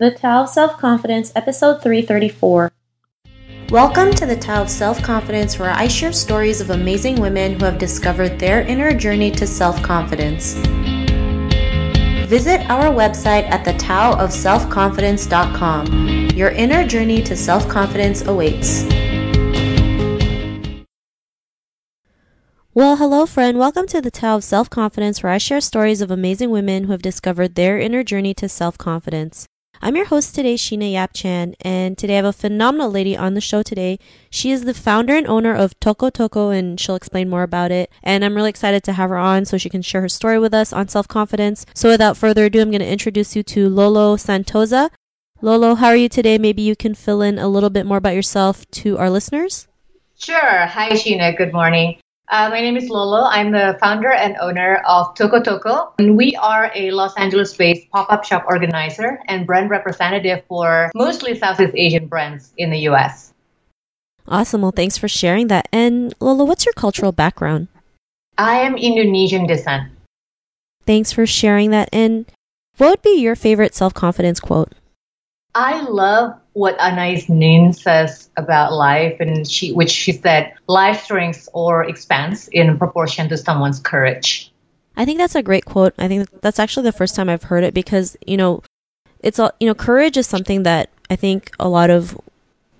[0.00, 2.72] The Tao of Self Confidence, Episode 334.
[3.68, 7.66] Welcome to the Tao of Self Confidence, where I share stories of amazing women who
[7.66, 10.54] have discovered their inner journey to self confidence.
[12.30, 16.30] Visit our website at thetaoofselfconfidence.com.
[16.34, 18.84] Your inner journey to self confidence awaits.
[22.72, 23.58] Well, hello, friend.
[23.58, 26.92] Welcome to the Tao of Self Confidence, where I share stories of amazing women who
[26.92, 29.46] have discovered their inner journey to self confidence.
[29.82, 33.32] I'm your host today, Sheena Yap Chan, and today I have a phenomenal lady on
[33.32, 33.98] the show today.
[34.28, 37.90] She is the founder and owner of Toko Toko, and she'll explain more about it.
[38.02, 40.52] And I'm really excited to have her on so she can share her story with
[40.52, 41.64] us on self confidence.
[41.74, 44.90] So without further ado, I'm going to introduce you to Lolo Santosa.
[45.40, 46.36] Lolo, how are you today?
[46.36, 49.66] Maybe you can fill in a little bit more about yourself to our listeners.
[50.18, 50.66] Sure.
[50.66, 51.34] Hi, Sheena.
[51.34, 51.99] Good morning.
[52.30, 53.24] Uh, my name is Lolo.
[53.24, 55.92] I'm the founder and owner of Toko Toko.
[55.98, 60.92] And we are a Los Angeles based pop up shop organizer and brand representative for
[60.94, 63.34] mostly Southeast Asian brands in the US.
[64.28, 64.62] Awesome.
[64.62, 65.66] Well, thanks for sharing that.
[65.72, 67.66] And Lolo, what's your cultural background?
[68.38, 69.90] I am Indonesian descent.
[70.86, 71.88] Thanks for sharing that.
[71.92, 72.26] And
[72.76, 74.72] what would be your favorite self confidence quote?
[75.54, 81.48] I love what Anais Nin says about life, and she, which she said, life shrinks
[81.52, 84.52] or expands in proportion to someone's courage.
[84.96, 85.94] I think that's a great quote.
[85.98, 88.62] I think that's actually the first time I've heard it because you know,
[89.20, 92.18] it's all you know, courage is something that I think a lot of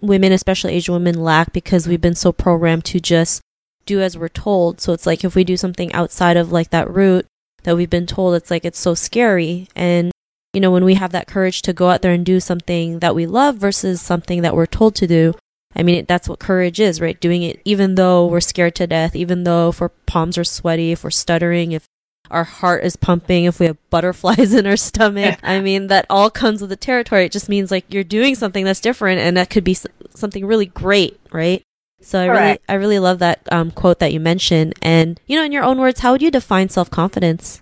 [0.00, 3.40] women, especially Asian women, lack because we've been so programmed to just
[3.86, 4.80] do as we're told.
[4.80, 7.26] So it's like if we do something outside of like that route
[7.62, 10.10] that we've been told, it's like it's so scary and
[10.52, 13.14] you know, when we have that courage to go out there and do something that
[13.14, 15.34] we love versus something that we're told to do,
[15.76, 17.20] I mean, that's what courage is, right?
[17.20, 20.92] Doing it even though we're scared to death, even though if our palms are sweaty,
[20.92, 21.86] if we're stuttering, if
[22.30, 25.38] our heart is pumping, if we have butterflies in our stomach.
[25.42, 27.26] I mean, that all comes with the territory.
[27.26, 29.76] It just means like you're doing something that's different and that could be
[30.14, 31.62] something really great, right?
[32.00, 32.40] So I Correct.
[32.40, 34.74] really, I really love that um, quote that you mentioned.
[34.82, 37.60] And, you know, in your own words, how would you define self confidence?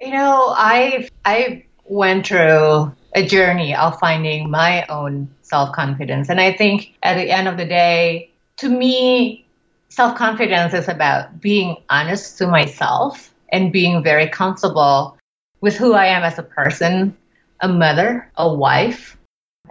[0.00, 6.40] You know, I I went through a journey of finding my own self confidence, and
[6.40, 9.44] I think at the end of the day, to me,
[9.90, 15.18] self confidence is about being honest to myself and being very comfortable
[15.60, 17.14] with who I am as a person,
[17.60, 19.18] a mother, a wife,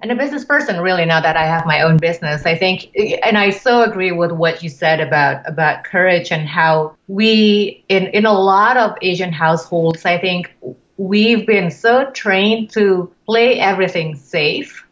[0.02, 2.46] and a business person really now that I have my own business.
[2.46, 2.90] I think
[3.24, 8.08] and I so agree with what you said about about courage and how we in
[8.08, 10.54] in a lot of Asian households I think
[10.98, 14.86] we've been so trained to play everything safe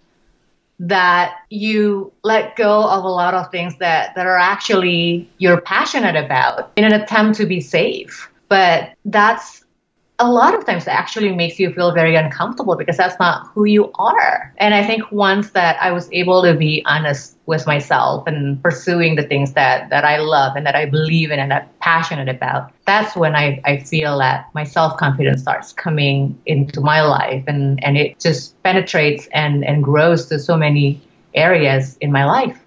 [0.79, 6.15] that you let go of a lot of things that, that are actually you're passionate
[6.15, 8.29] about in an attempt to be safe.
[8.47, 9.65] But that's
[10.19, 13.65] a lot of times it actually makes you feel very uncomfortable because that's not who
[13.65, 14.51] you are.
[14.57, 19.15] And I think once that I was able to be honest with myself and pursuing
[19.15, 22.29] the things that, that I love and that I believe in and that I'm passionate
[22.29, 27.43] about, that's when I, I feel that my self confidence starts coming into my life
[27.47, 30.99] and, and it just penetrates and, and grows to so many
[31.35, 32.66] areas in my life.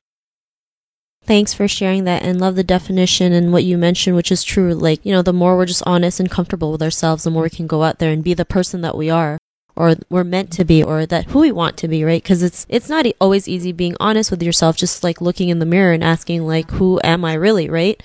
[1.30, 4.74] Thanks for sharing that and love the definition and what you mentioned, which is true.
[4.74, 7.50] Like, you know, the more we're just honest and comfortable with ourselves, the more we
[7.50, 9.38] can go out there and be the person that we are
[9.76, 12.20] or we're meant to be or that who we want to be, right?
[12.20, 15.66] Because it's it's not always easy being honest with yourself, just like looking in the
[15.66, 18.02] mirror and asking like, who am I really, right?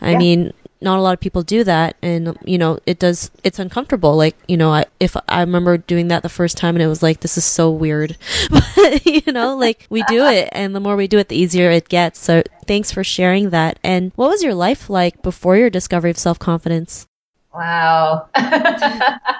[0.00, 0.18] I yeah.
[0.18, 4.16] mean, not a lot of people do that and you know it does it's uncomfortable
[4.16, 7.02] like you know I, if i remember doing that the first time and it was
[7.02, 8.16] like this is so weird
[8.50, 11.70] but you know like we do it and the more we do it the easier
[11.70, 15.70] it gets so thanks for sharing that and what was your life like before your
[15.70, 17.06] discovery of self-confidence
[17.54, 18.28] Wow.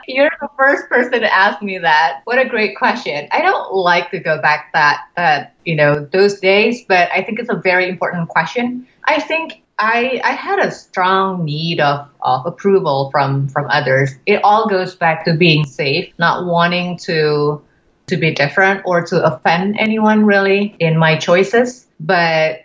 [0.08, 2.22] You're the first person to ask me that.
[2.24, 3.28] What a great question.
[3.30, 7.38] I don't like to go back that, uh, you know, those days, but I think
[7.38, 8.88] it's a very important question.
[9.04, 14.10] I think I, I had a strong need of, of approval from, from others.
[14.26, 17.62] It all goes back to being safe, not wanting to
[18.08, 21.86] to be different or to offend anyone really in my choices.
[22.00, 22.62] But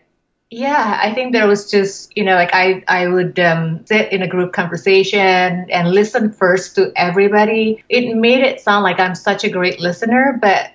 [0.49, 4.21] yeah, I think there was just, you know, like I, I would um, sit in
[4.21, 5.19] a group conversation
[5.69, 7.83] and listen first to everybody.
[7.89, 10.71] It made it sound like I'm such a great listener, but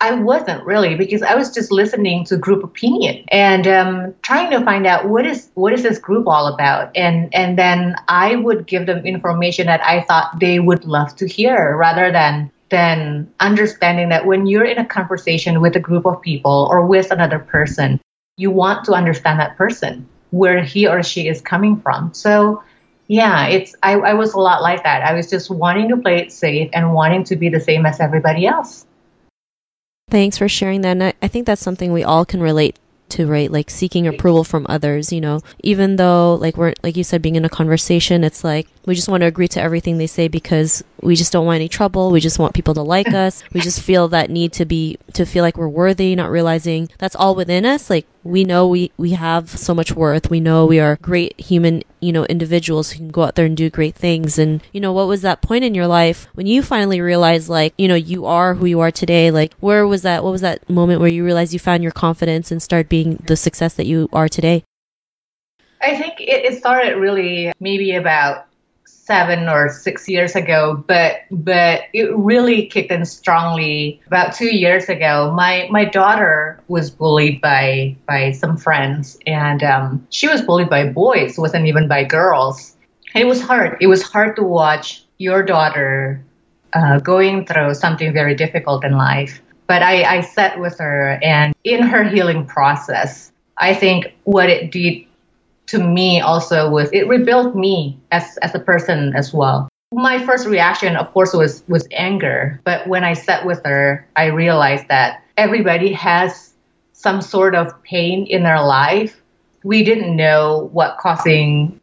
[0.00, 4.64] I wasn't really because I was just listening to group opinion and um, trying to
[4.64, 8.66] find out what is what is this group all about, and and then I would
[8.66, 14.08] give them information that I thought they would love to hear, rather than than understanding
[14.08, 18.00] that when you're in a conversation with a group of people or with another person,
[18.36, 22.14] you want to understand that person where he or she is coming from.
[22.14, 22.62] So
[23.06, 25.02] yeah, it's I, I was a lot like that.
[25.02, 28.00] I was just wanting to play it safe and wanting to be the same as
[28.00, 28.86] everybody else.
[30.10, 30.92] Thanks for sharing that.
[30.92, 32.76] And I, I think that's something we all can relate
[33.10, 37.02] to right like seeking approval from others you know even though like we're like you
[37.02, 40.06] said being in a conversation it's like we just want to agree to everything they
[40.06, 42.10] say because we just don't want any trouble.
[42.10, 43.42] We just want people to like us.
[43.52, 47.16] We just feel that need to be to feel like we're worthy not realizing that's
[47.16, 47.90] all within us.
[47.90, 50.30] Like we know we we have so much worth.
[50.30, 53.56] We know we are great human you know individuals who can go out there and
[53.56, 54.38] do great things.
[54.38, 57.74] And you know what was that point in your life when you finally realized like
[57.76, 59.30] you know you are who you are today?
[59.30, 62.50] Like where was that what was that moment where you realized you found your confidence
[62.50, 64.64] and started being the success that you are today?
[65.82, 68.46] I think it, it started really maybe about
[69.10, 74.88] seven or six years ago, but but it really kicked in strongly about two years
[74.88, 75.32] ago.
[75.34, 80.86] My my daughter was bullied by by some friends, and um, she was bullied by
[80.86, 82.76] boys, wasn't even by girls.
[83.12, 83.78] It was hard.
[83.80, 86.22] It was hard to watch your daughter
[86.72, 89.42] uh, going through something very difficult in life.
[89.66, 94.70] But I, I sat with her, and in her healing process, I think what it
[94.70, 95.09] did
[95.70, 99.68] to me also was it rebuilt me as as a person as well.
[99.92, 102.60] My first reaction, of course, was was anger.
[102.64, 106.54] But when I sat with her, I realized that everybody has
[106.92, 109.22] some sort of pain in their life.
[109.62, 111.80] We didn't know what causing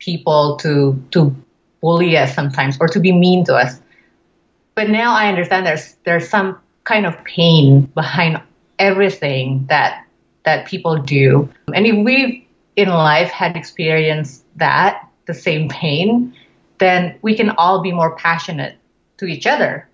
[0.00, 1.34] people to to
[1.80, 3.80] bully us sometimes or to be mean to us.
[4.74, 8.42] But now I understand there's there's some kind of pain behind
[8.80, 10.04] everything that
[10.42, 11.48] that people do.
[11.74, 16.34] And if we in life had experienced that, the same pain,
[16.78, 18.76] then we can all be more passionate
[19.18, 19.86] to each other.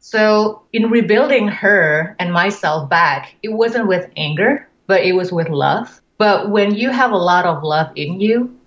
[0.00, 5.48] So, in rebuilding her and myself back, it wasn't with anger, but it was with
[5.48, 6.00] love.
[6.18, 8.58] But when you have a lot of love in you,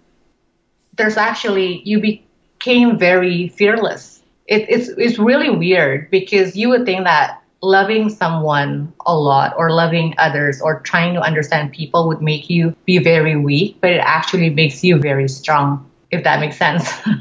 [0.96, 4.22] there's actually, you became very fearless.
[4.48, 9.72] It, it's, it's really weird because you would think that loving someone a lot or
[9.72, 14.02] loving others or trying to understand people would make you be very weak, but it
[14.04, 16.92] actually makes you very strong, if that makes sense.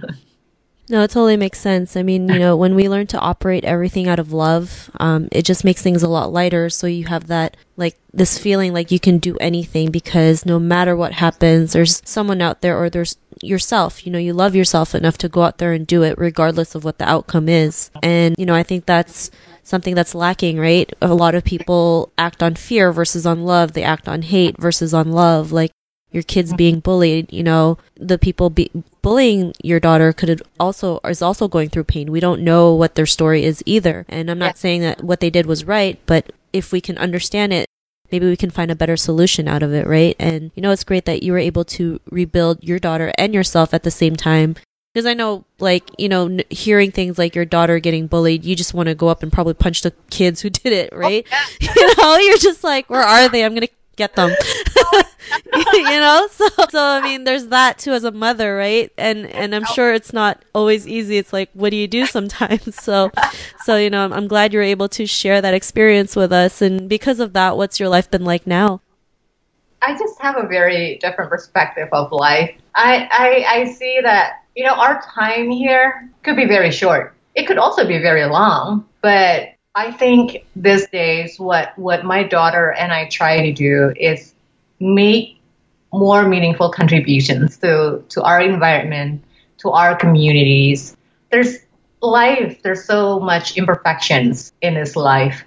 [0.88, 1.96] No, it totally makes sense.
[1.96, 5.46] I mean, you know, when we learn to operate everything out of love, um, it
[5.46, 6.68] just makes things a lot lighter.
[6.68, 10.94] So you have that, like, this feeling like you can do anything because no matter
[10.94, 14.04] what happens, there's someone out there or there's yourself.
[14.04, 16.84] You know, you love yourself enough to go out there and do it regardless of
[16.84, 17.90] what the outcome is.
[18.02, 19.30] And, you know, I think that's
[19.62, 20.92] something that's lacking, right?
[21.00, 23.72] A lot of people act on fear versus on love.
[23.72, 25.52] They act on hate versus on love.
[25.52, 25.72] Like
[26.10, 26.56] your kids mm-hmm.
[26.56, 28.70] being bullied, you know, the people be-
[29.00, 32.10] bullying your daughter could also is also going through pain.
[32.10, 34.04] We don't know what their story is either.
[34.08, 34.60] And I'm not yeah.
[34.60, 37.66] saying that what they did was right, but if we can understand it,
[38.10, 40.14] maybe we can find a better solution out of it, right?
[40.18, 43.72] And you know, it's great that you were able to rebuild your daughter and yourself
[43.72, 44.56] at the same time
[44.92, 48.54] because I know, like, you know, n- hearing things like your daughter getting bullied, you
[48.54, 51.26] just want to go up and probably punch the kids who did it, oh, right?
[51.32, 51.72] Oh, yeah.
[51.76, 53.44] you know, you're just like, where are they?
[53.44, 54.30] I'm going to get them.
[55.72, 56.28] you know?
[56.30, 58.92] So, so, I mean, there's that too as a mother, right?
[58.98, 61.16] And, and I'm sure it's not always easy.
[61.16, 62.74] It's like, what do you do sometimes?
[62.74, 63.10] So,
[63.64, 66.60] so, you know, I'm, I'm glad you're able to share that experience with us.
[66.60, 68.82] And because of that, what's your life been like now?
[69.80, 72.54] I just have a very different perspective of life.
[72.74, 77.14] I, I, I see that you know, our time here could be very short.
[77.34, 82.72] It could also be very long, but I think these days what, what my daughter
[82.72, 84.34] and I try to do is
[84.80, 85.40] make
[85.92, 89.22] more meaningful contributions to, to our environment,
[89.58, 90.96] to our communities.
[91.30, 91.58] There's
[92.02, 95.44] life, there's so much imperfections in this life.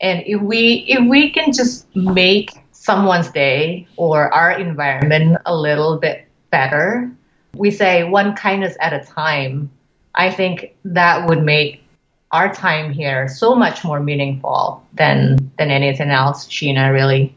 [0.00, 5.98] And if we if we can just make someone's day or our environment a little
[5.98, 7.10] bit better,
[7.58, 9.70] we say one kindness at a time,
[10.14, 11.82] I think that would make
[12.30, 17.34] our time here so much more meaningful than than anything else, Sheena, really.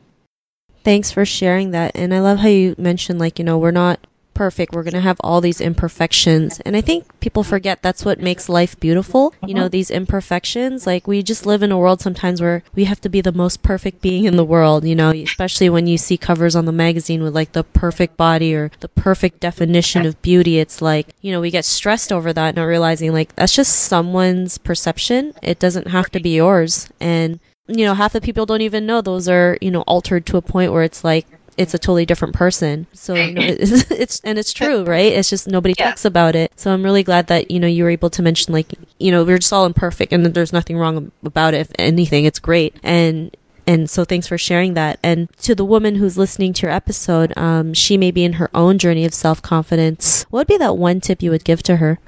[0.84, 1.92] Thanks for sharing that.
[1.96, 4.00] And I love how you mentioned like, you know, we're not
[4.34, 4.74] perfect.
[4.74, 6.60] We're going to have all these imperfections.
[6.62, 9.34] And I think people forget that's what makes life beautiful.
[9.46, 10.86] You know, these imperfections.
[10.86, 13.64] Like, we just live in a world sometimes where we have to be the most
[13.64, 17.24] perfect being in the world, you know, especially when you see covers on the magazine
[17.24, 20.60] with like the perfect body or the perfect definition of beauty.
[20.60, 24.58] It's like, you know, we get stressed over that, not realizing like that's just someone's
[24.58, 25.34] perception.
[25.42, 26.90] It doesn't have to be yours.
[27.00, 30.38] And, you know, half the people don't even know those are, you know, altered to
[30.38, 31.28] a point where it's like,
[31.58, 32.88] it's a totally different person.
[32.94, 35.12] So you know, it's, it's, and it's true, right?
[35.14, 35.90] It's just nobody yeah.
[35.90, 36.52] talks about it.
[36.56, 39.24] So I'm really glad that you know you were able to mention like you know
[39.24, 41.62] we're just all imperfect and there's nothing wrong about it.
[41.62, 42.76] If anything, it's great.
[42.84, 43.36] And
[43.68, 45.00] and so thanks for sharing that.
[45.04, 48.50] And to the woman who's listening to your episode, um, she may be in her
[48.54, 50.24] own journey of self confidence.
[50.30, 52.00] What would be that one tip you would give to her?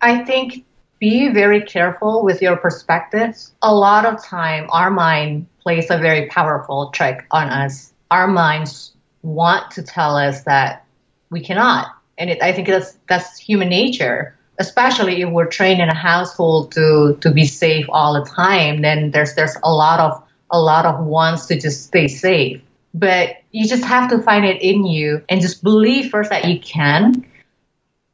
[0.00, 0.64] I think
[1.00, 3.52] be very careful with your perspectives.
[3.62, 7.92] A lot of time, our mind plays a very powerful trick on us.
[8.10, 10.86] Our minds want to tell us that
[11.28, 14.34] we cannot, and it, I think that's that's human nature.
[14.58, 19.10] Especially if we're trained in a household to to be safe all the time, then
[19.10, 22.62] there's there's a lot of a lot of wants to just stay safe.
[22.94, 26.58] But you just have to find it in you and just believe first that you
[26.58, 27.26] can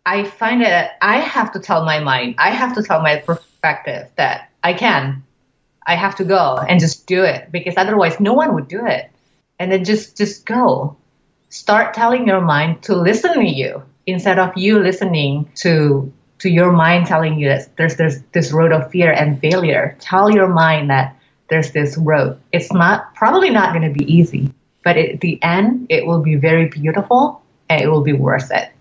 [0.06, 4.11] I find that I have to tell my mind, I have to tell my perspective
[4.16, 5.24] that I can.
[5.87, 9.11] I have to go and just do it because otherwise no one would do it.
[9.59, 10.97] And then just just go.
[11.49, 16.73] Start telling your mind to listen to you instead of you listening to to your
[16.73, 19.97] mind telling you that there's there's this road of fear and failure.
[20.00, 21.17] Tell your mind that
[21.49, 22.41] there's this road.
[22.53, 26.37] It's not probably not going to be easy, but at the end it will be
[26.37, 28.74] very beautiful and it will be worth it.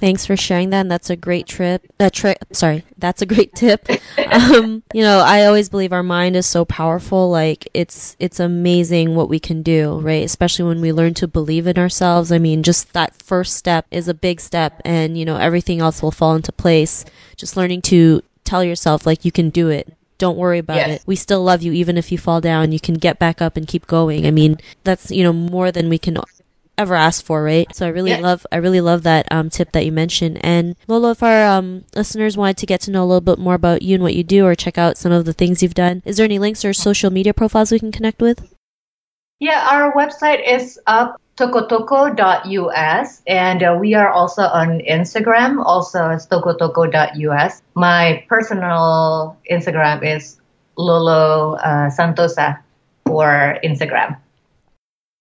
[0.00, 0.82] Thanks for sharing that.
[0.82, 1.84] And that's a great trip.
[1.98, 2.38] That trick.
[2.52, 3.88] Sorry, that's a great tip.
[4.30, 7.30] um, you know, I always believe our mind is so powerful.
[7.30, 10.24] Like it's it's amazing what we can do, right?
[10.24, 12.30] Especially when we learn to believe in ourselves.
[12.30, 16.00] I mean, just that first step is a big step, and you know everything else
[16.00, 17.04] will fall into place.
[17.36, 19.92] Just learning to tell yourself like you can do it.
[20.18, 21.00] Don't worry about yes.
[21.00, 21.06] it.
[21.06, 22.72] We still love you even if you fall down.
[22.72, 24.26] You can get back up and keep going.
[24.26, 26.18] I mean, that's you know more than we can
[26.78, 27.66] ever asked for, right?
[27.74, 30.38] So I really love I really love that um, tip that you mentioned.
[30.42, 33.54] And Lolo, if our um, listeners wanted to get to know a little bit more
[33.54, 36.02] about you and what you do, or check out some of the things you've done,
[36.06, 38.54] is there any links or social media profiles we can connect with?
[39.40, 46.26] Yeah, our website is up tokotoko.us and uh, we are also on Instagram, also it's
[46.26, 47.62] tokotoko.us.
[47.74, 50.40] My personal Instagram is
[50.76, 52.58] Lolo uh, Santosa
[53.06, 54.16] for Instagram.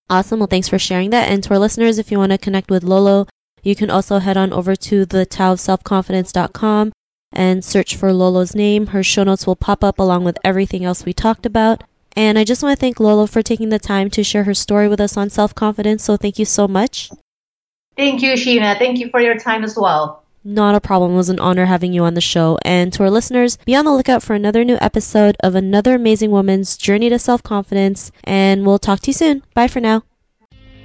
[0.09, 0.39] Awesome.
[0.39, 1.29] Well, thanks for sharing that.
[1.29, 3.27] And to our listeners, if you want to connect with Lolo,
[3.61, 6.93] you can also head on over to the Tao of Self-Confidence.com
[7.33, 8.87] and search for Lolo's name.
[8.87, 11.83] Her show notes will pop up along with everything else we talked about.
[12.15, 14.87] And I just want to thank Lolo for taking the time to share her story
[14.87, 16.03] with us on self-confidence.
[16.03, 17.11] So thank you so much.
[17.97, 18.77] Thank you, Sheena.
[18.79, 20.23] Thank you for your time as well.
[20.49, 21.11] Not a problem.
[21.11, 22.57] It was an honor having you on the show.
[22.63, 26.31] And to our listeners, be on the lookout for another new episode of another amazing
[26.31, 28.13] woman's journey to self confidence.
[28.23, 29.43] And we'll talk to you soon.
[29.53, 30.03] Bye for now.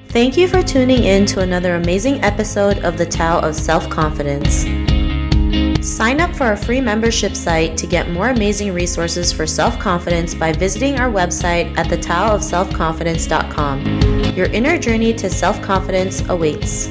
[0.09, 4.65] Thank you for tuning in to another amazing episode of the Tao of Self Confidence.
[5.81, 10.35] Sign up for our free membership site to get more amazing resources for self confidence
[10.35, 14.35] by visiting our website at thetaoofselfconfidence.com.
[14.35, 16.89] Your inner journey to self confidence awaits.